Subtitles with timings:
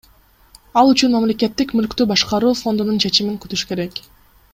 [0.81, 4.01] Ал үчүн Мамлекеттик мүлктү башкаруу фондунун чечимин күтүш керек.